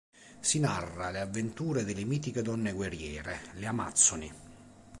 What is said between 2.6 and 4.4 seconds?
guerriere, le amazzoni.